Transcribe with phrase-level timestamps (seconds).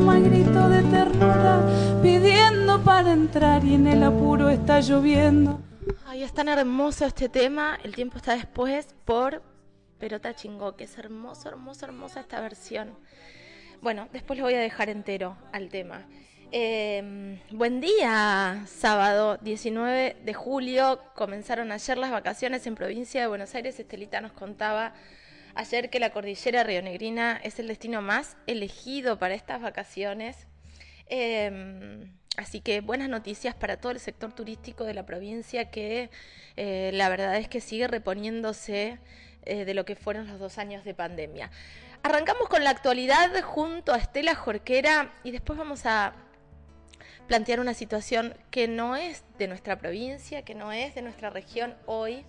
[0.00, 1.60] llama grito de ternura,
[2.02, 5.60] pidiendo para entrar y en el apuro está lloviendo.
[6.06, 9.42] Ay, es tan hermoso este tema, el tiempo está después por
[9.98, 12.94] Perota Chingó, que es hermoso, hermoso, hermosa esta versión.
[13.82, 16.06] Bueno, después lo voy a dejar entero al tema.
[16.50, 21.00] Em, buen día, sábado 19 de julio.
[21.14, 23.78] Comenzaron ayer las vacaciones en provincia de Buenos Aires.
[23.78, 24.94] Estelita nos contaba
[25.54, 30.46] ayer que la cordillera rionegrina es el destino más elegido para estas vacaciones.
[31.06, 36.10] Em, así que buenas noticias para todo el sector turístico de la provincia que
[36.56, 38.98] eh, la verdad es que sigue reponiéndose
[39.44, 41.50] eh, de lo que fueron los dos años de pandemia.
[42.02, 46.14] Arrancamos con la actualidad junto a Estela Jorquera y después vamos a
[47.26, 51.76] plantear una situación que no es de nuestra provincia, que no es de nuestra región
[51.86, 52.24] hoy,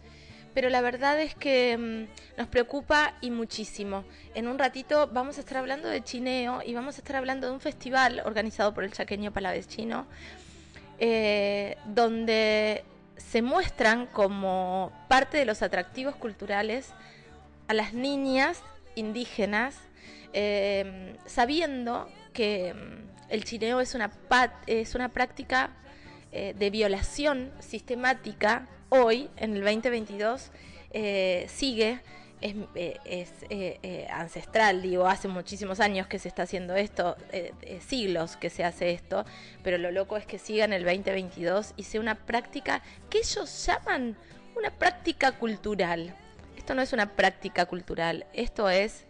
[0.54, 4.04] pero la verdad es que mm, nos preocupa y muchísimo.
[4.36, 7.54] En un ratito vamos a estar hablando de chineo y vamos a estar hablando de
[7.54, 9.68] un festival organizado por el chaqueño Palavés
[11.00, 12.84] eh, donde
[13.18, 16.90] se muestran como parte de los atractivos culturales
[17.68, 18.62] a las niñas
[18.96, 19.78] indígenas,
[20.34, 24.12] eh, sabiendo que mm, el chineo es una,
[24.68, 25.72] es una práctica
[26.34, 30.52] eh, de violación sistemática hoy, en el 2022,
[30.92, 32.00] eh, sigue,
[32.40, 32.56] es,
[33.50, 37.16] eh, ancestral, digo, hace muchísimos años que se está haciendo esto,
[37.86, 39.26] siglos que se hace esto,
[39.62, 43.68] pero lo loco es que siga en el 2022 y sea una práctica que ellos
[43.68, 44.18] llaman
[44.56, 46.16] una práctica cultural.
[46.58, 49.06] Esto no es una práctica cultural, esto es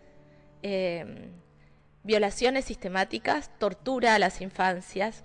[2.04, 5.24] violaciones sistemáticas, tortura a las infancias.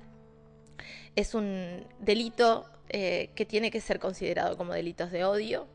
[1.15, 5.67] Es un delito eh, que tiene que ser considerado como delitos de odio,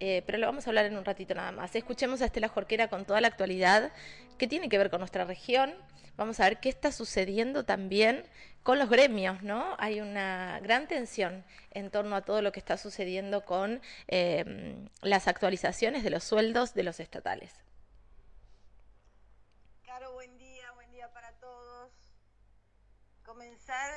[0.00, 1.74] eh, pero lo vamos a hablar en un ratito nada más.
[1.74, 3.92] Escuchemos a Estela Jorquera con toda la actualidad
[4.38, 5.74] que tiene que ver con nuestra región.
[6.16, 8.24] Vamos a ver qué está sucediendo también
[8.62, 9.76] con los gremios, ¿no?
[9.78, 15.26] Hay una gran tensión en torno a todo lo que está sucediendo con eh, las
[15.26, 17.62] actualizaciones de los sueldos de los estatales.
[23.32, 23.90] comenzar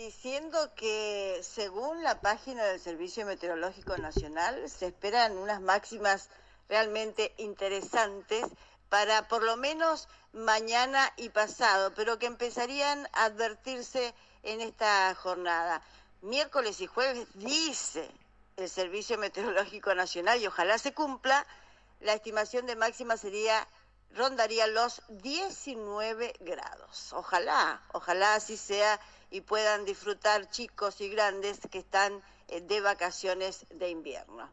[0.00, 6.30] diciendo que según la página del Servicio Meteorológico Nacional se esperan unas máximas
[6.70, 8.46] realmente interesantes
[8.88, 15.82] para por lo menos mañana y pasado, pero que empezarían a advertirse en esta jornada.
[16.22, 18.10] Miércoles y jueves dice
[18.56, 21.46] el Servicio Meteorológico Nacional y ojalá se cumpla,
[22.00, 23.68] la estimación de máxima sería
[24.14, 27.12] rondaría los 19 grados.
[27.12, 29.00] Ojalá, ojalá así sea
[29.30, 34.50] y puedan disfrutar chicos y grandes que están eh, de vacaciones de invierno.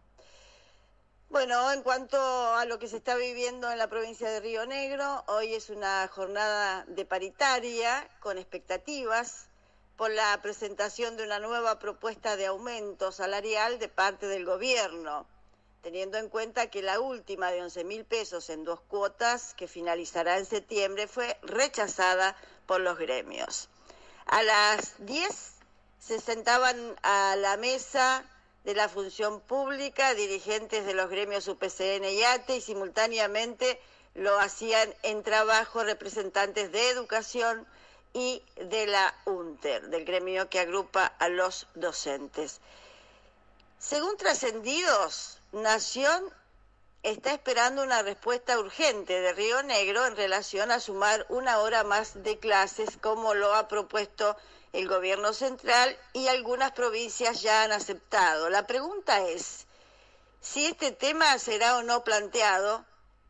[1.29, 2.17] Bueno, en cuanto
[2.55, 6.07] a lo que se está viviendo en la provincia de Río Negro, hoy es una
[6.07, 9.47] jornada de paritaria con expectativas
[9.97, 15.27] por la presentación de una nueva propuesta de aumento salarial de parte del gobierno
[15.81, 20.37] teniendo en cuenta que la última de 11 mil pesos en dos cuotas, que finalizará
[20.37, 23.69] en septiembre, fue rechazada por los gremios.
[24.25, 25.53] A las 10
[25.99, 28.25] se sentaban a la mesa
[28.63, 33.79] de la función pública dirigentes de los gremios UPCN y ATE y simultáneamente
[34.13, 37.65] lo hacían en trabajo representantes de educación
[38.13, 42.59] y de la UNTER, del gremio que agrupa a los docentes.
[43.79, 46.33] Según trascendidos, Nación
[47.03, 52.23] está esperando una respuesta urgente de Río Negro en relación a sumar una hora más
[52.23, 54.35] de clases, como lo ha propuesto
[54.73, 58.49] el gobierno central y algunas provincias ya han aceptado.
[58.49, 59.67] La pregunta es
[60.41, 62.83] si este tema será o no planteado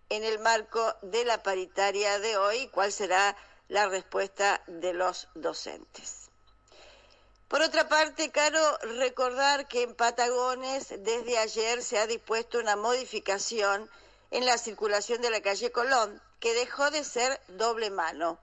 [0.10, 3.36] en el marco de la paritaria de hoy cuál será
[3.68, 6.27] la respuesta de los docentes.
[7.48, 13.90] Por otra parte, Caro, recordar que en Patagones desde ayer se ha dispuesto una modificación
[14.32, 18.38] en la circulación de la calle Colón, que dejó de ser doble mano.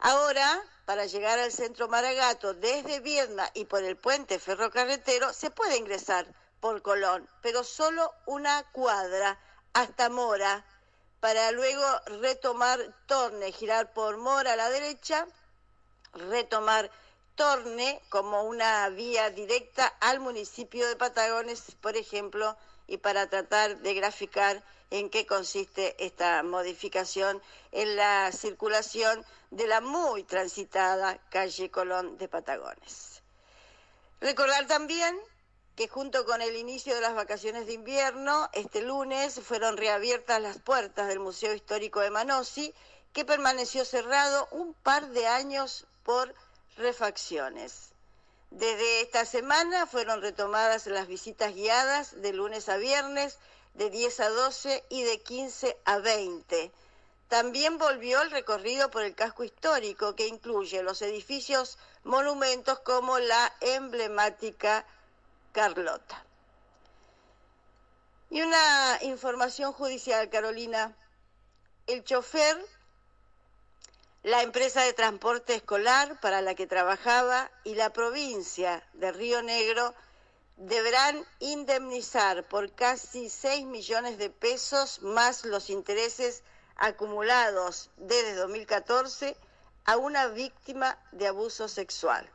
[0.00, 5.76] Ahora, para llegar al centro Maragato desde Viedma y por el puente ferrocarretero, se puede
[5.76, 6.26] ingresar
[6.58, 9.38] por Colón, pero solo una cuadra
[9.74, 10.64] hasta Mora,
[11.20, 11.86] para luego
[12.20, 15.24] retomar Torne, girar por Mora a la derecha,
[16.14, 16.90] retomar
[17.38, 22.56] torne como una vía directa al municipio de Patagones, por ejemplo,
[22.88, 27.40] y para tratar de graficar en qué consiste esta modificación
[27.70, 33.22] en la circulación de la muy transitada calle Colón de Patagones.
[34.20, 35.16] Recordar también
[35.76, 40.58] que junto con el inicio de las vacaciones de invierno, este lunes fueron reabiertas las
[40.58, 42.74] puertas del Museo Histórico de Manossi,
[43.12, 46.34] que permaneció cerrado un par de años por
[46.78, 47.90] refacciones.
[48.50, 53.38] Desde esta semana fueron retomadas las visitas guiadas de lunes a viernes
[53.74, 56.72] de 10 a 12 y de 15 a 20.
[57.28, 63.54] También volvió el recorrido por el casco histórico que incluye los edificios monumentos como la
[63.60, 64.86] emblemática
[65.52, 66.24] Carlota.
[68.30, 70.96] Y una información judicial, Carolina.
[71.86, 72.58] El chofer
[74.28, 79.94] la empresa de transporte escolar para la que trabajaba y la provincia de Río Negro
[80.58, 86.42] deberán indemnizar por casi 6 millones de pesos más los intereses
[86.76, 89.34] acumulados desde 2014
[89.86, 92.30] a una víctima de abuso sexual.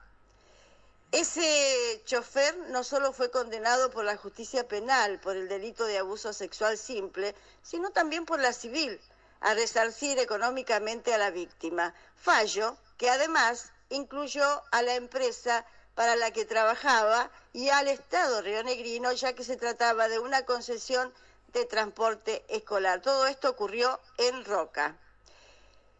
[1.12, 6.34] Ese chofer no solo fue condenado por la justicia penal por el delito de abuso
[6.34, 9.00] sexual simple, sino también por la civil
[9.44, 11.94] a resarcir económicamente a la víctima.
[12.16, 19.12] Fallo que además incluyó a la empresa para la que trabajaba y al Estado rionegrino,
[19.12, 21.13] ya que se trataba de una concesión
[21.51, 23.01] de transporte escolar.
[23.01, 24.98] Todo esto ocurrió en Roca.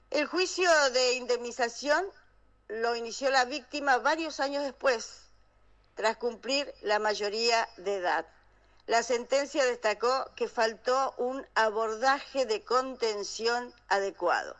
[0.10, 2.06] El juicio de indemnización
[2.70, 5.22] lo inició la víctima varios años después,
[5.96, 8.26] tras cumplir la mayoría de edad.
[8.86, 14.58] La sentencia destacó que faltó un abordaje de contención adecuado.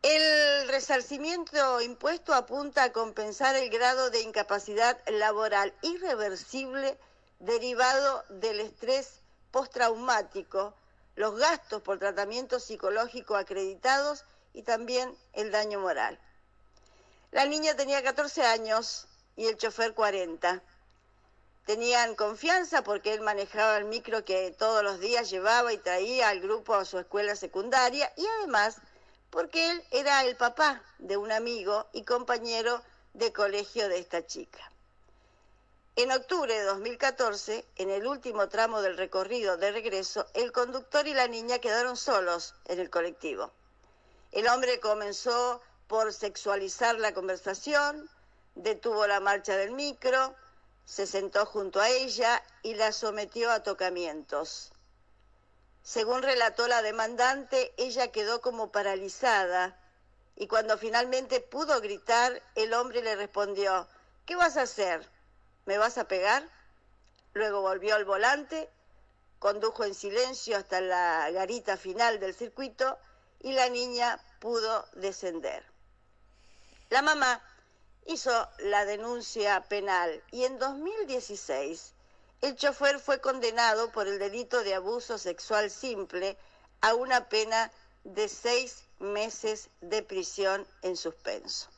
[0.00, 6.98] El resarcimiento impuesto apunta a compensar el grado de incapacidad laboral irreversible
[7.40, 9.20] derivado del estrés
[9.50, 10.74] postraumático,
[11.14, 14.24] los gastos por tratamiento psicológico acreditados
[14.54, 16.18] y también el daño moral.
[17.32, 20.62] La niña tenía 14 años y el chofer 40
[21.64, 26.40] tenían confianza porque él manejaba el micro que todos los días llevaba y traía al
[26.40, 28.78] grupo a su escuela secundaria y además
[29.30, 32.82] porque él era el papá de un amigo y compañero
[33.14, 34.70] de colegio de esta chica.
[35.94, 41.12] En octubre de 2014, en el último tramo del recorrido de regreso, el conductor y
[41.12, 43.52] la niña quedaron solos en el colectivo.
[44.32, 48.08] El hombre comenzó por sexualizar la conversación,
[48.54, 50.34] detuvo la marcha del micro,
[50.84, 54.72] se sentó junto a ella y la sometió a tocamientos.
[55.82, 59.78] Según relató la demandante, ella quedó como paralizada
[60.36, 63.86] y cuando finalmente pudo gritar, el hombre le respondió,
[64.26, 65.08] ¿qué vas a hacer?
[65.66, 66.48] ¿Me vas a pegar?
[67.34, 68.70] Luego volvió al volante,
[69.38, 72.98] condujo en silencio hasta la garita final del circuito
[73.40, 75.64] y la niña pudo descender.
[76.90, 77.42] La mamá
[78.06, 81.94] hizo la denuncia penal y en 2016
[82.40, 86.36] el chofer fue condenado por el delito de abuso sexual simple
[86.80, 87.70] a una pena
[88.04, 91.68] de seis meses de prisión en suspenso.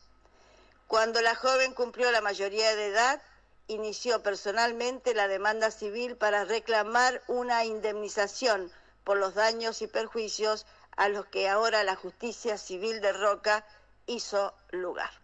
[0.87, 3.21] Cuando la joven cumplió la mayoría de edad,
[3.67, 8.73] inició personalmente la demanda civil para reclamar una indemnización
[9.05, 10.67] por los daños y perjuicios
[10.97, 13.67] a los que ahora la justicia civil de Roca
[14.07, 15.24] hizo lugar.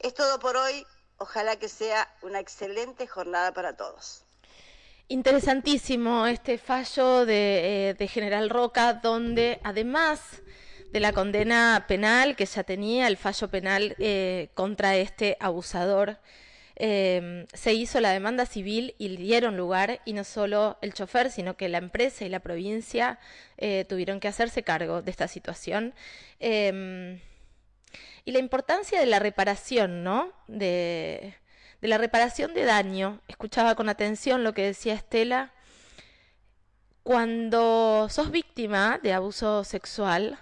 [0.00, 0.86] Es todo por hoy.
[1.18, 4.24] Ojalá que sea una excelente jornada para todos.
[5.08, 10.20] Interesantísimo este fallo de, eh, General Roca, donde además
[10.90, 16.16] de la condena penal que ya tenía, el fallo penal eh, contra este abusador,
[16.76, 21.58] eh, se hizo la demanda civil y dieron lugar, y no solo el chofer, sino
[21.58, 23.18] que la empresa y la provincia
[23.88, 25.92] tuvieron que hacerse cargo de esta situación
[28.24, 30.32] y la importancia de la reparación, ¿no?
[30.46, 31.34] De,
[31.80, 33.20] la reparación de daño.
[33.28, 35.52] Escuchaba con atención lo que decía Estela.
[37.02, 40.38] Cuando sos víctima de abuso sexual,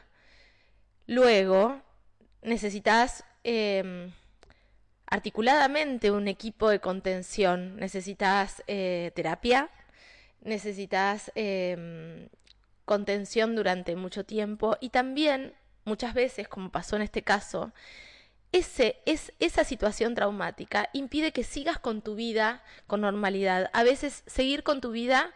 [1.06, 1.80] luego
[2.42, 4.12] necesitas em,
[5.06, 9.70] articuladamente un equipo de contención, necesitas eh, terapia,
[10.42, 12.28] necesitas em,
[12.84, 15.54] contención durante mucho tiempo y también
[15.88, 17.72] muchas veces, como pasó en este caso,
[18.52, 23.70] ese, es, esa situación traumática impide que sigas con tu vida con normalidad.
[23.72, 25.32] A veces seguir con tu vida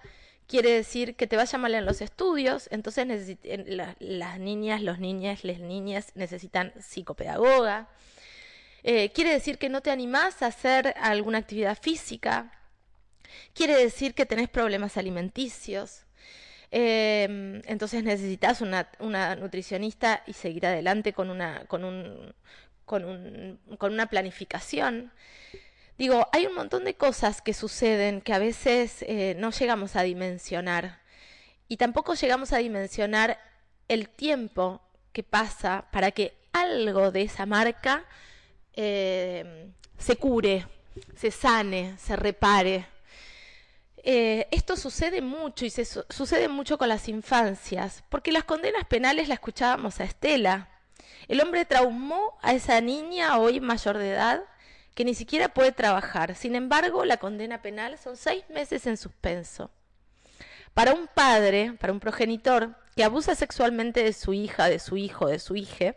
[0.47, 3.07] quiere decir que te vaya mal en los estudios, entonces
[3.99, 7.89] las niñas, los niñas, las niñas necesitan psicopedagoga.
[8.83, 12.53] Eh, quiere decir que no te animás a hacer alguna actividad física.
[13.55, 16.05] Quiere decir que tenés problemas alimenticios.
[16.75, 18.89] Em, entonces necesitas una,
[19.37, 22.35] nutricionista y seguir adelante con una, con, un,
[22.87, 25.13] con, un, con una planificación.
[25.99, 30.03] Digo, hay un montón de cosas que suceden que a veces eh, no llegamos a
[30.03, 31.01] dimensionar
[31.69, 33.39] y tampoco llegamos a dimensionar
[33.89, 34.81] el tiempo
[35.13, 38.07] que pasa para que algo de esa marca
[38.73, 40.67] eh, se cure,
[41.15, 42.92] se sane, se repare.
[44.05, 49.29] Eh, esto sucede mucho y se sucede mucho con las infancias, porque las condenas penales
[49.29, 50.69] la escuchábamos a Estela.
[51.29, 54.43] El hombre traumó a esa niña hoy mayor de edad
[54.95, 56.35] que ni siquiera puede trabajar.
[56.35, 59.71] Sin embargo, la condena penal son seis meses en suspenso.
[60.75, 65.29] Para un padre, para un progenitor que abusa sexualmente de su hija, de su hijo,
[65.29, 65.95] de su hija,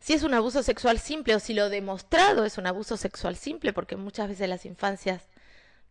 [0.00, 3.72] si es un abuso sexual simple o si lo demostrado es un abuso sexual simple,
[3.72, 5.28] porque muchas veces las infancias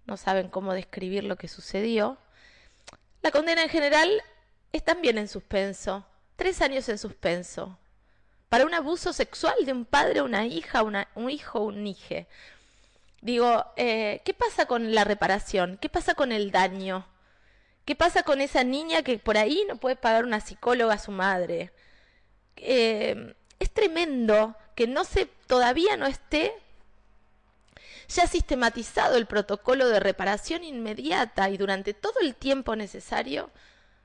[0.07, 2.17] no saben cómo describir lo que sucedió,
[3.21, 4.23] la condena en general
[4.71, 7.77] es también en suspenso, tres años en suspenso,
[8.49, 12.27] para un abuso sexual de un padre, una hija, un hijo, un hije.
[13.21, 15.77] Digo, eh, ¿qué pasa con la reparación?
[15.81, 17.05] ¿Qué pasa con el daño?
[17.83, 21.11] ¿Qué pasa con esa niña que por ahí no puede pagar una psicóloga a su
[21.11, 21.71] madre?
[22.55, 26.53] Eh, es tremendo que no se, todavía no esté
[28.07, 33.51] ya sistematizado el protocolo de reparación inmediata y durante todo el tiempo necesario,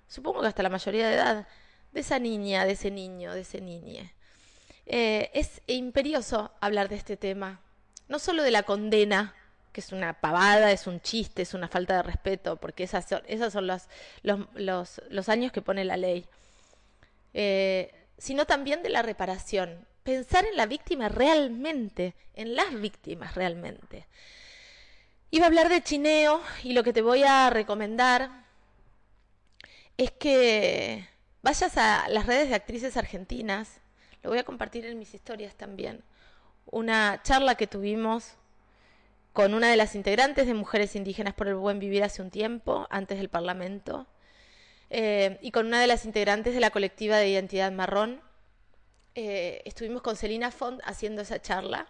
[0.08, 1.46] supongo que hasta la mayoría de edad,
[1.92, 4.12] de esa niña, de ese niño, de ese niñe.
[4.86, 7.60] Eh, es imperioso hablar de este tema,
[8.08, 9.34] no solo de la condena,
[9.72, 13.22] que es una pavada, es un chiste, es una falta de respeto, porque esas son,
[13.26, 16.26] esos son los, años que pone la ley.
[17.32, 19.86] Eh, sino también de la reparación.
[20.02, 24.06] Pensar en la víctima realmente, en las víctimas realmente.
[25.30, 28.30] Iba a hablar de chineo y lo que te voy a recomendar
[29.96, 31.08] es que
[31.42, 33.80] vayas a las redes de actrices argentinas,
[34.22, 36.04] lo voy a compartir en mis historias también,
[36.66, 38.36] una charla que tuvimos
[39.32, 42.86] con una de las integrantes de Mujeres Indígenas por el Buen Vivir hace un tiempo,
[42.90, 44.06] antes del Parlamento,
[44.90, 48.20] eh, y con una de las integrantes de la colectiva de Identidad Marrón.
[49.14, 51.86] Eh, estuvimos con Celina Font haciendo esa charla.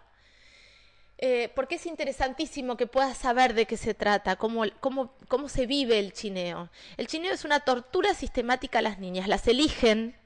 [1.17, 5.65] Eh, porque es interesantísimo que puedas saber de qué se trata, cómo, cómo, cómo se
[5.65, 6.69] vive el chineo.
[6.97, 9.27] El chineo es una tortura sistemática a las niñas.
[9.27, 10.17] Las eligen,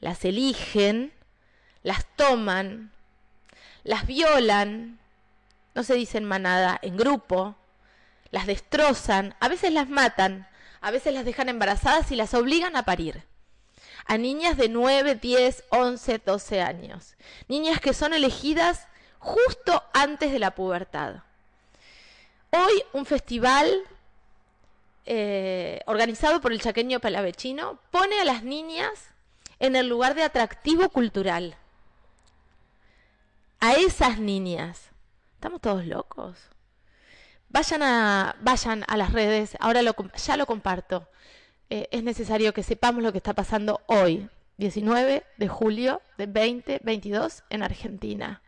[0.00, 1.12] las eligen,
[1.82, 2.92] las toman,
[3.84, 4.98] las violan,
[5.74, 7.54] no se dicen manada, en grupo,
[8.30, 10.48] las destrozan, a veces las matan,
[10.80, 13.22] a veces las dejan embarazadas y las obligan a parir.
[14.06, 17.16] A niñas de 9, 10, 11, 12 años.
[17.48, 18.86] Niñas que son elegidas
[19.18, 21.22] justo antes de la pubertad.
[22.50, 23.70] Hoy un festival
[25.06, 29.10] eh, organizado por el chaqueño palavechino pone a las niñas
[29.58, 31.56] en el lugar de atractivo cultural.
[33.60, 34.88] A esas niñas.
[35.34, 36.38] ¿Estamos todos locos?
[37.48, 41.08] Vayan a, vayan a las redes, ahora ya lo comparto.
[41.70, 47.44] Eh, es necesario que sepamos lo que está pasando hoy, 19 de julio de 2022
[47.48, 48.42] en Argentina.